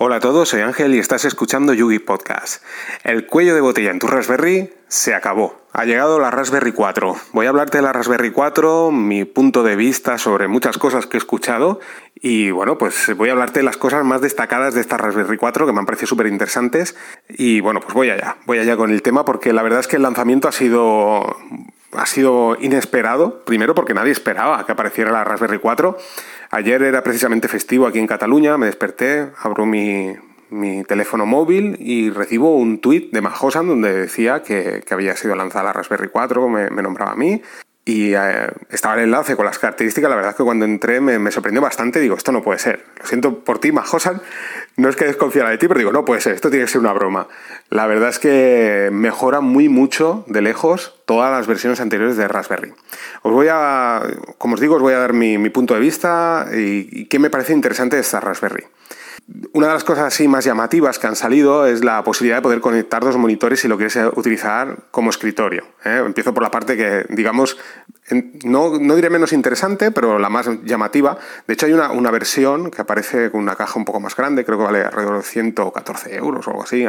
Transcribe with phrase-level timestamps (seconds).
[0.00, 2.62] Hola a todos, soy Ángel y estás escuchando Yugi Podcast.
[3.02, 5.60] El cuello de botella en tu Raspberry se acabó.
[5.72, 7.16] Ha llegado la Raspberry 4.
[7.32, 11.16] Voy a hablarte de la Raspberry 4, mi punto de vista sobre muchas cosas que
[11.16, 11.80] he escuchado
[12.14, 15.66] y bueno, pues voy a hablarte de las cosas más destacadas de esta Raspberry 4
[15.66, 16.94] que me han parecido súper interesantes
[17.28, 19.96] y bueno, pues voy allá, voy allá con el tema porque la verdad es que
[19.96, 21.36] el lanzamiento ha sido
[21.98, 25.96] ha sido inesperado, primero porque nadie esperaba que apareciera la Raspberry 4.
[26.50, 30.14] Ayer era precisamente festivo aquí en Cataluña, me desperté, abro mi,
[30.86, 35.72] teléfono móvil y recibo un tuit de Majosan donde decía que, había sido lanzada la
[35.72, 37.42] Raspberry 4, me, me nombraba a mí,
[37.88, 40.10] y eh, estaba el enlace con las características.
[40.10, 42.00] La verdad es que cuando entré me, sorprendió bastante.
[42.00, 42.84] Digo, esto no puede ser.
[43.00, 44.20] Lo siento por ti, Majosan.
[44.78, 46.34] No es que desconfiara de ti, pero digo, no puede ser.
[46.34, 47.26] Esto tiene que ser una broma.
[47.68, 52.72] La verdad es que mejora muy mucho de lejos todas las versiones anteriores de Raspberry.
[53.22, 54.02] Os voy a,
[54.38, 57.28] como os digo, os voy a dar mi, punto de vista y, y qué me
[57.28, 58.66] parece interesante de esta Raspberry.
[59.52, 62.60] Una de las cosas así más llamativas que han salido es la posibilidad de poder
[62.60, 65.64] conectar dos monitores si lo quieres utilizar como escritorio.
[65.84, 66.02] ¿eh?
[66.06, 67.58] Empiezo por la parte que, digamos,
[68.44, 71.18] no, no, diré menos interesante, pero la más llamativa.
[71.46, 74.44] De hecho, hay una, una, versión que aparece con una caja un poco más grande,
[74.44, 76.84] creo que vale alrededor de 114 euros o algo así,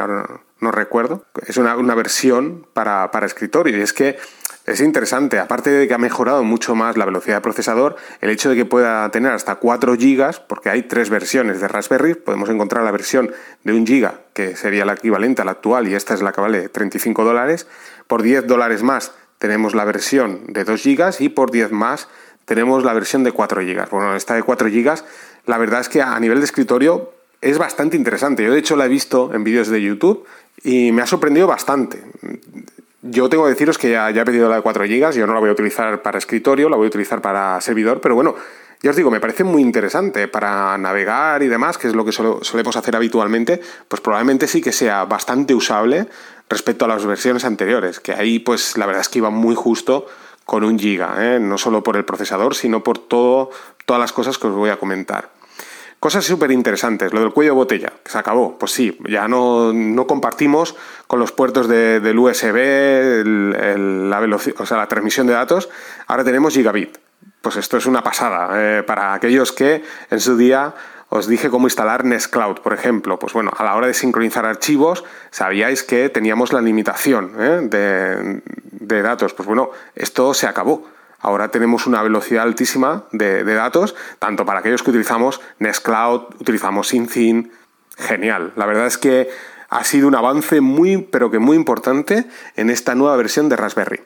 [0.59, 1.25] no, recuerdo.
[1.47, 4.17] Es una, una versión para, para escritorio y es que
[4.69, 8.49] es interesante, aparte de que ha mejorado mucho más la velocidad de procesador, el hecho
[8.49, 12.83] de que pueda tener hasta 4 GB, porque hay tres versiones de Raspberry, podemos encontrar
[12.83, 13.31] la versión
[13.63, 16.41] de 1 GB, que sería la equivalente a la actual, y esta es la que
[16.41, 17.65] vale 35 dólares.
[18.05, 22.07] Por 10 dólares más tenemos la versión de 2 GB y por 10 más
[22.45, 23.89] tenemos la versión de 4 GB.
[23.89, 24.95] Bueno, esta de 4 GB,
[25.45, 28.43] la verdad es que a nivel de escritorio es bastante interesante.
[28.43, 30.25] Yo de hecho la he visto en vídeos de YouTube
[30.63, 32.03] y me ha sorprendido bastante.
[33.01, 35.39] Yo tengo que deciros que ya, he pedido la de 4 GB, yo no la
[35.39, 38.35] voy a utilizar para escritorio, la voy a utilizar para servidor, pero bueno,
[38.81, 42.13] ya os digo, me parece muy interesante para navegar y demás, que es lo que
[42.13, 46.07] solemos hacer habitualmente, pues probablemente sí que sea bastante usable
[46.49, 50.07] respecto a las versiones anteriores, que ahí pues la verdad es que iba muy justo
[50.45, 51.39] con un giga, ¿eh?
[51.39, 53.51] no solo por el procesador, sino por todo,
[53.85, 55.29] todas las cosas que os voy a comentar.
[55.99, 58.57] Cosas súper interesantes, lo del cuello de botella, que se acabó.
[58.57, 59.73] Pues sí, ya no,
[60.07, 60.77] compartimos
[61.07, 65.67] con los puertos del USB la, o sea, la transmisión de datos,
[66.07, 66.97] ahora tenemos gigabit.
[67.41, 68.49] Pues esto es una pasada.
[68.79, 70.73] Eh, para aquellos que en su día
[71.09, 73.17] os dije cómo instalar Nextcloud, por ejemplo.
[73.17, 78.41] Pues bueno, a la hora de sincronizar archivos, sabíais que teníamos la limitación eh,
[78.71, 79.33] de, datos.
[79.33, 80.87] Pues bueno, esto se acabó.
[81.21, 87.51] Ahora tenemos una velocidad altísima de, datos, tanto para aquellos que utilizamos Nextcloud, utilizamos SyncIn.
[87.97, 88.53] Genial.
[88.55, 89.29] La verdad es que
[89.69, 92.25] ha sido un avance muy, pero que muy importante
[92.55, 94.01] en esta nueva versión de Raspberry.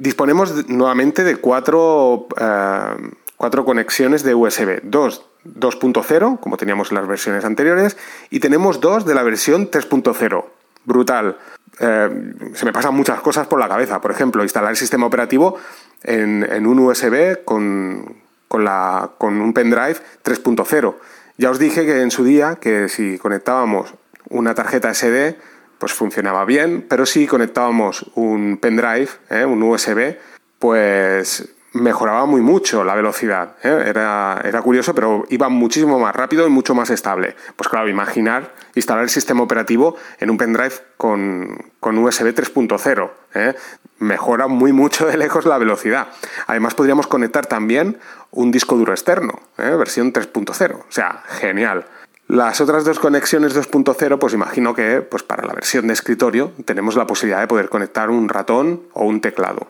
[0.00, 4.80] Disponemos nuevamente de cuatro, eh, cuatro conexiones de USB.
[4.82, 7.98] Dos 2.0, como teníamos en las versiones anteriores,
[8.30, 10.44] y tenemos dos de la versión 3.0.
[10.86, 11.36] Brutal.
[11.80, 14.00] Eh, se me pasan muchas cosas por la cabeza.
[14.00, 15.58] Por ejemplo, instalar el sistema operativo
[16.02, 18.22] en, un USB con,
[18.52, 20.94] la, con un pendrive 3.0.
[21.36, 23.92] Ya os dije que en su día que si conectábamos
[24.30, 25.36] una tarjeta SD,
[25.80, 29.46] pues funcionaba bien, pero si conectábamos un pendrive, ¿eh?
[29.46, 30.14] un USB,
[30.58, 33.56] pues mejoraba muy mucho la velocidad.
[33.62, 33.84] ¿eh?
[33.86, 37.34] Era, era, curioso, pero iba muchísimo más rápido y mucho más estable.
[37.56, 43.10] Pues claro, imaginar instalar el sistema operativo en un pendrive con, con USB 3.0.
[43.34, 43.54] ¿eh?
[44.00, 46.08] Mejora muy mucho de lejos la velocidad.
[46.46, 47.98] Además, podríamos conectar también
[48.32, 50.74] un disco duro externo, versión 3.0.
[50.74, 51.86] O sea, genial.
[52.30, 56.94] Las otras dos conexiones 2.0, pues imagino que pues para la versión de escritorio tenemos
[56.94, 59.66] la posibilidad de poder conectar un ratón o un teclado.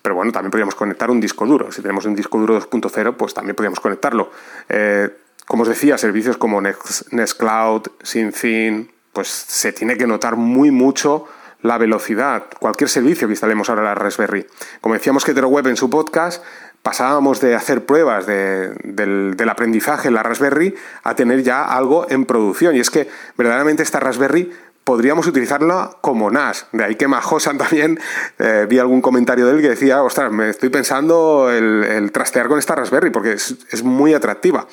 [0.00, 1.70] Pero bueno, también podríamos conectar un disco duro.
[1.70, 4.30] Si tenemos un disco duro 2.0, pues también podríamos conectarlo.
[4.70, 5.10] Eh,
[5.46, 11.26] como os decía, servicios como Nextcloud, SyncIn, pues se tiene que notar muy mucho
[11.60, 12.46] la velocidad.
[12.58, 14.46] Cualquier servicio que instalemos ahora en la Raspberry.
[14.80, 16.42] Como decíamos que Web en su podcast,
[16.82, 22.76] pasábamos de hacer pruebas del, aprendizaje en la Raspberry a tener ya algo en producción.
[22.76, 24.52] Y es que verdaderamente esta Raspberry
[24.84, 26.66] podríamos utilizarla como NAS.
[26.72, 28.00] De ahí que Majosan también
[28.38, 32.58] eh, vi algún comentario de él que decía, ostras, me estoy pensando el, trastear con
[32.58, 34.66] esta Raspberry porque es, muy atractiva.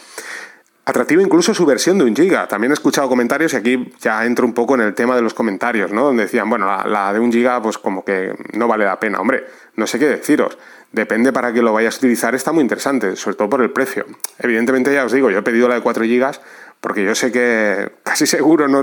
[0.86, 2.48] Atractiva incluso su versión de un giga.
[2.48, 5.34] También he escuchado comentarios y aquí ya entro un poco en el tema de los
[5.34, 6.06] comentarios, ¿no?
[6.06, 9.20] Donde decían, bueno, la, la de un giga pues como que no vale la pena.
[9.20, 9.46] Hombre,
[9.76, 10.58] no sé qué deciros.
[10.96, 14.06] Depende para que lo vayas a utilizar, está muy interesante, sobre todo por el precio.
[14.40, 16.40] Evidentemente, ya os digo, yo he pedido la de 4 GB
[16.80, 18.82] porque yo sé que casi seguro no,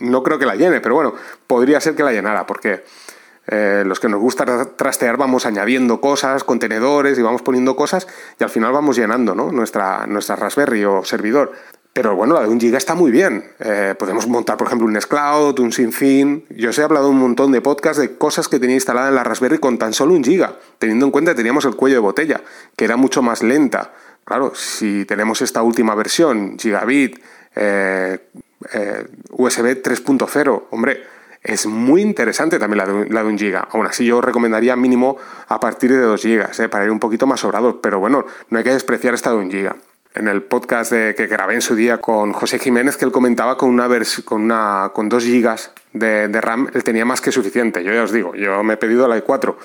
[0.00, 1.14] no creo que la llene, pero bueno,
[1.46, 2.82] podría ser que la llenara, porque
[3.46, 8.08] eh, los que nos gusta trastear vamos añadiendo cosas, contenedores y vamos poniendo cosas
[8.40, 9.52] y al final vamos llenando ¿no?
[9.52, 11.52] nuestra, nuestra Raspberry o servidor.
[11.92, 13.44] Pero bueno, la de un giga está muy bien.
[13.58, 16.46] Eh, podemos montar, por ejemplo, un Nextcloud, un Sinfin.
[16.48, 19.24] Yo os he hablado un montón de podcasts de cosas que tenía instalada en la
[19.24, 22.40] Raspberry con tan solo un giga, teniendo en cuenta que teníamos el cuello de botella,
[22.76, 23.92] que era mucho más lenta.
[24.24, 27.18] Claro, si tenemos esta última versión, gigabit,
[27.56, 28.18] eh,
[28.72, 31.02] eh, USB 3.0, hombre,
[31.42, 33.68] es muy interesante también la de, la de, un giga.
[33.70, 35.18] Aún así yo recomendaría mínimo
[35.48, 37.82] a partir de 2 gigas, para ir un poquito más sobrado.
[37.82, 39.76] Pero bueno, no hay que despreciar esta de un giga
[40.14, 43.56] en el podcast de, que grabé en su día con José Jiménez, que él comentaba
[43.56, 43.88] con una
[44.24, 47.82] con una con 2 gigas de, RAM, él tenía más que suficiente.
[47.84, 49.58] Yo ya os digo, yo me he pedido la de 4.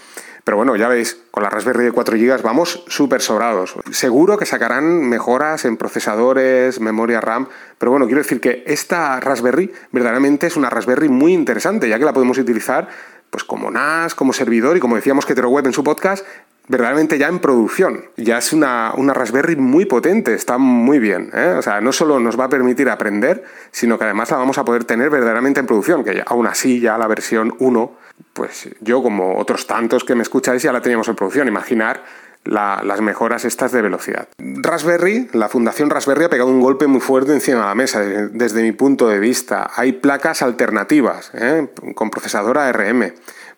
[0.44, 3.76] Pero bueno, ya veis, con la Raspberry de 4 GB vamos súper sobrados.
[3.92, 9.74] Seguro que sacarán mejoras en procesadores, memoria RAM, pero bueno, quiero decir que esta Raspberry
[9.92, 12.88] verdaderamente es una Raspberry muy interesante, ya que la podemos utilizar
[13.30, 16.26] pues como NAS, como servidor y como decíamos que Web en su podcast,
[16.68, 18.06] verdaderamente ya en producción.
[18.18, 21.30] Ya es una, una Raspberry muy potente, está muy bien.
[21.34, 21.56] ¿eh?
[21.58, 24.66] O sea, no solo nos va a permitir aprender, sino que además la vamos a
[24.66, 27.92] poder tener verdaderamente en producción, que aún así ya la versión 1,
[28.34, 31.48] pues yo como otros tantos que me escucháis ya la teníamos en producción.
[31.48, 32.04] Imaginar
[32.48, 34.28] las mejoras estas de velocidad.
[34.38, 38.62] Raspberry, la Fundación Raspberry ha pegado un golpe muy fuerte encima de la mesa desde,
[38.62, 39.70] mi punto de vista.
[39.76, 41.68] Hay placas alternativas ¿eh?
[41.96, 43.14] con procesador ARM.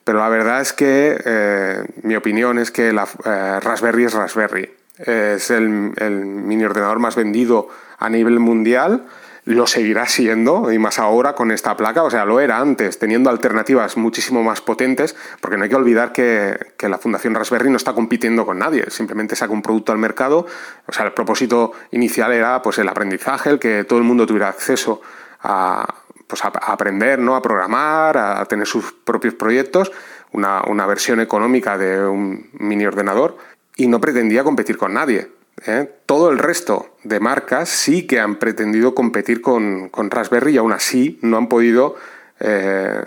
[0.09, 4.67] Pero la verdad es que eh, mi opinión es que la eh, Raspberry es Raspberry.
[4.97, 7.69] Es el, mini ordenador más vendido
[7.99, 9.05] a nivel mundial
[9.45, 13.29] lo seguirá siendo, y más ahora con esta placa, o sea, lo era antes, teniendo
[13.29, 17.93] alternativas muchísimo más potentes, porque no hay que olvidar que, la Fundación Raspberry no está
[17.93, 20.45] compitiendo con nadie, simplemente saca un producto al mercado,
[20.87, 24.49] o sea, el propósito inicial era pues el aprendizaje, el que todo el mundo tuviera
[24.49, 25.01] acceso
[25.41, 25.95] a,
[26.29, 27.35] pues, a aprender, ¿no?
[27.35, 29.91] a programar, a tener sus propios proyectos,
[30.31, 33.37] una, una versión económica de un mini ordenador,
[33.75, 35.29] y no pretendía competir con nadie.
[35.65, 35.89] ¿eh?
[36.05, 41.17] Todo el resto de marcas sí que han pretendido competir con, Raspberry y aún así
[41.21, 41.95] no han podido
[42.39, 43.01] eh,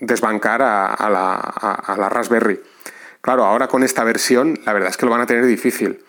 [0.00, 2.60] desbancar a, la, Raspberry.
[3.20, 6.04] Claro, ahora con esta versión la verdad es que lo van a tener difícil.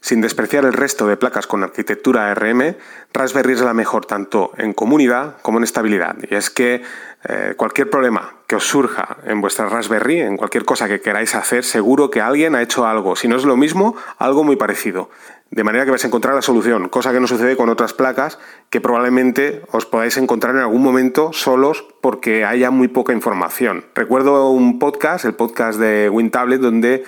[0.00, 2.74] Sin despreciar el resto de placas con arquitectura ARM,
[3.12, 6.16] Raspberry es la mejor tanto en comunidad como en estabilidad.
[6.28, 6.82] Y es que
[7.28, 11.64] eh, cualquier problema que os surja en vuestra Raspberry, en cualquier cosa que queráis hacer,
[11.64, 13.14] seguro que alguien ha hecho algo.
[13.14, 15.10] Si no es lo mismo, algo muy parecido.
[15.50, 18.38] De manera que vais a encontrar la solución, cosa que no sucede con otras placas
[18.70, 23.84] que probablemente os podáis encontrar en algún momento solos porque haya muy poca información.
[23.94, 27.04] Recuerdo un podcast, el podcast de WinTablet, donde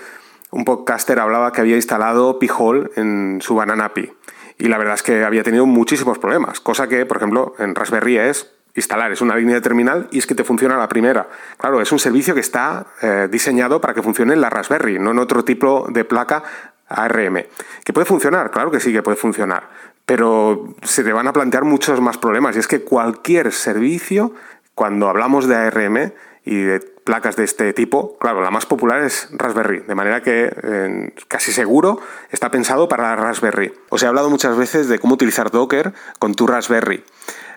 [0.53, 4.13] un podcaster hablaba que había instalado Pi-hole en su Banana Pi.
[4.59, 8.19] Y la verdad es que había tenido muchísimos problemas, cosa que, por ejemplo, en Raspberry
[8.19, 11.29] es instalar, es una línea de terminal y es que te funciona la primera.
[11.59, 15.11] Claro, es un servicio que está eh, diseñado para que funcione en la Raspberry, no
[15.11, 16.43] en otro tipo de placa
[16.87, 17.45] ARM.
[17.85, 18.51] ¿Que puede funcionar?
[18.51, 19.69] Claro que sí que puede funcionar,
[20.05, 24.35] pero se te van a plantear muchos más problemas y es que cualquier servicio,
[24.75, 26.13] cuando hablamos de ARM
[26.45, 31.13] y de placas de este tipo, claro, la más popular es Raspberry, de manera que
[31.29, 32.01] casi seguro
[32.31, 33.73] está pensado para la Raspberry.
[33.91, 37.05] Os he hablado muchas veces de cómo utilizar Docker con tu Raspberry.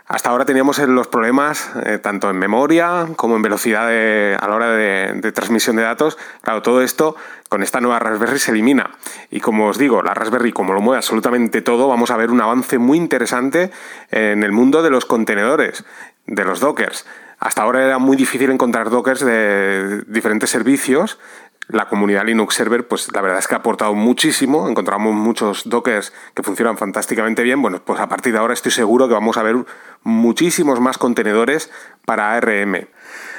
[0.07, 4.69] Hasta ahora teníamos los problemas eh, tanto en memoria como en velocidad a la hora
[4.69, 6.19] de, transmisión de datos.
[6.41, 7.15] Claro, todo esto
[7.49, 8.91] con esta nueva Raspberry se elimina.
[9.31, 12.39] Y como os digo, la Raspberry, como lo mueve absolutamente todo, vamos a ver un
[12.39, 13.71] avance muy interesante
[14.11, 15.83] en el mundo de los contenedores,
[16.27, 17.07] de los dockers.
[17.45, 21.19] Hasta ahora era muy difícil encontrar dockers de diferentes servicios
[21.67, 24.69] la comunidad Linux Server, pues la verdad es que ha aportado muchísimo.
[24.69, 27.61] Encontramos muchos dockers que funcionan fantásticamente bien.
[27.61, 29.57] Bueno, pues a partir de ahora estoy seguro que vamos a ver
[30.03, 31.71] muchísimos más contenedores
[32.05, 32.87] para ARM.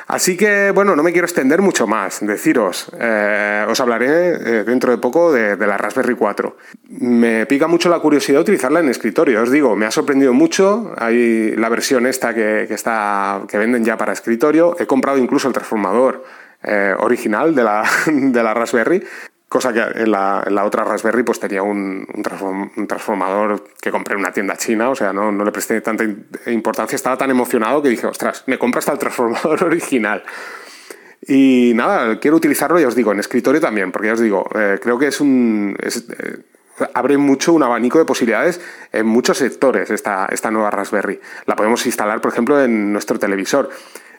[0.06, 2.24] Así que, bueno, no me quiero extender mucho más.
[2.24, 6.56] Deciros, eh, os hablaré eh, dentro de poco de, la Raspberry 4.
[6.90, 9.42] Me pica mucho la curiosidad de utilizarla en escritorio.
[9.42, 10.94] Os digo, me ha sorprendido mucho.
[10.96, 14.76] Hay la versión esta que, está, que venden ya para escritorio.
[14.78, 16.24] He comprado incluso el transformador
[16.62, 19.02] eh, original de la, de la, Raspberry,
[19.48, 22.06] cosa que en la, en otra Raspberry pues tenía un,
[22.88, 26.04] transformador que compré en una tienda china, o sea, no, no, le presté tanta
[26.46, 30.22] importancia, estaba tan emocionado que dije, ostras, me compro hasta el transformador original.
[31.28, 34.78] Y nada, quiero utilizarlo, ya os digo, en escritorio también, porque ya os digo, eh,
[34.82, 35.76] creo que es un...
[35.80, 35.90] Eh,
[36.92, 38.60] abre mucho un abanico de posibilidades
[38.92, 41.18] en muchos sectores esta, esta nueva Raspberry.
[41.46, 43.70] La podemos instalar, por ejemplo, en nuestro televisor.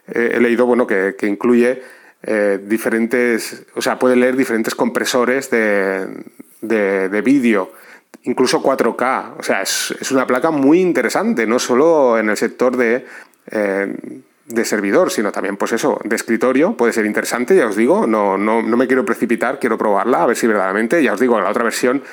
[0.07, 1.84] he leído bueno, que, que incluye
[2.29, 6.07] eh, diferentes, o sea, puede leer diferentes compresores de,
[6.60, 7.72] de, vídeo,
[8.24, 9.36] incluso 4K.
[9.39, 13.05] O sea, es, es, una placa muy interesante, no solo en el sector de,
[13.50, 13.96] eh,
[14.46, 16.75] de servidor, sino también, pues eso, de escritorio.
[16.75, 20.25] Puede ser interesante, ya os digo, no, no, no me quiero precipitar, quiero probarla, a
[20.25, 22.03] ver si verdaderamente, ya os digo, la otra versión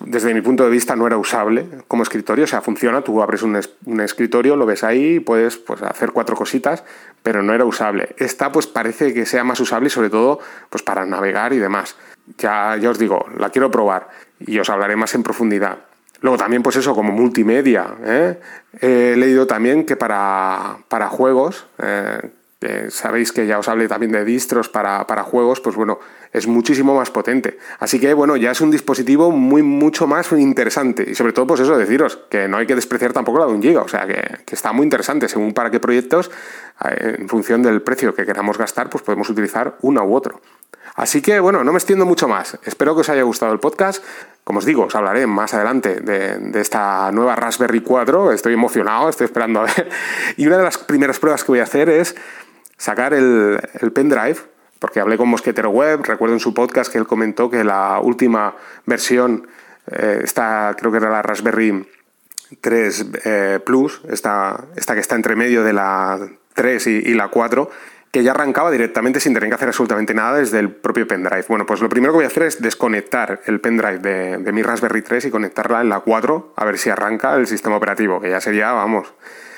[0.00, 3.42] desde mi punto de vista no era usable como escritorio, o sea, funciona, tú abres
[3.42, 3.56] un,
[4.00, 6.84] escritorio, lo ves ahí, puedes pues, hacer cuatro cositas,
[7.22, 8.14] pero no era usable.
[8.18, 10.40] Esta pues parece que sea más usable sobre todo
[10.70, 11.96] pues para navegar y demás.
[12.36, 15.78] Ya, ya os digo, la quiero probar y os hablaré más en profundidad.
[16.20, 17.94] Luego también, pues eso, como multimedia.
[18.04, 18.40] ¿eh?
[18.80, 22.30] He leído también que para, para juegos, eh,
[22.88, 26.00] sabéis que ya os hablé también de distros para, para, juegos, pues bueno,
[26.32, 27.58] es muchísimo más potente.
[27.78, 31.08] Así que bueno, ya es un dispositivo muy, mucho más interesante.
[31.08, 33.62] Y sobre todo, pues eso, deciros que no hay que despreciar tampoco la de un
[33.62, 36.30] giga, o sea, que, que está muy interesante según para qué proyectos,
[36.84, 40.40] eh, en función del precio que queramos gastar, pues podemos utilizar uno u otro.
[40.98, 42.58] Así que bueno, no me extiendo mucho más.
[42.64, 44.02] Espero que os haya gustado el podcast.
[44.42, 48.32] Como os digo, os hablaré más adelante de, esta nueva Raspberry 4.
[48.32, 49.88] Estoy emocionado, estoy esperando a ver.
[50.36, 52.16] Y una de las primeras pruebas que voy a hacer es
[52.76, 53.60] sacar el,
[53.94, 54.38] pendrive,
[54.80, 56.02] porque hablé con Mosquetero Web.
[56.02, 58.56] Recuerdo en su podcast que él comentó que la última
[58.86, 59.46] versión,
[59.92, 61.88] eh, está, creo que era la Raspberry
[62.60, 67.28] 3 eh, Plus, esta, esta que está entre medio de la 3 y, y la
[67.28, 67.70] 4
[68.10, 71.44] que ya arrancaba directamente sin tener que hacer absolutamente nada desde el propio pendrive.
[71.48, 75.02] Bueno, pues lo primero que voy a hacer es desconectar el pendrive de, mi Raspberry
[75.02, 78.40] 3 y conectarla en la 4 a ver si arranca el sistema operativo, que ya
[78.40, 79.12] sería, vamos,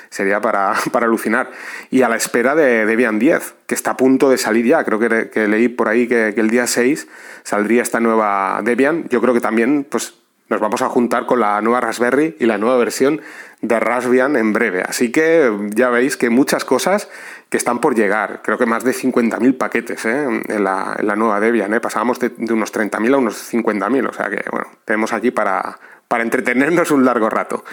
[0.09, 1.49] sería para, para alucinar.
[1.89, 4.83] Y a la espera de Debian 10, que está a punto de salir ya.
[4.83, 7.07] Creo que, leí por ahí que, que, el día 6
[7.43, 9.07] saldría esta nueva Debian.
[9.09, 10.20] Yo creo que también, pues
[10.51, 13.21] nos vamos a juntar con la nueva Raspberry y la nueva versión
[13.61, 14.83] de Raspbian en breve.
[14.85, 17.07] Así que ya veis que muchas cosas
[17.49, 18.41] que están por llegar.
[18.43, 20.43] Creo que más de 50.000 paquetes ¿eh?
[20.49, 21.73] en, la, nueva Debian.
[21.73, 21.79] ¿eh?
[21.79, 24.09] Pasábamos de, unos 30.000 a unos 50.000.
[24.09, 25.79] O sea que, bueno, tenemos aquí para,
[26.09, 27.63] para entretenernos un largo rato.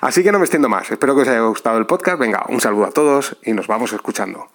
[0.00, 0.88] Así que no me extiendo más.
[0.92, 2.20] Espero que os haya gustado el podcast.
[2.20, 4.48] Venga, un saludo a todos y nos vamos escuchando.